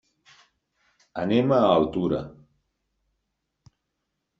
[1.25, 2.25] Anem a Altura.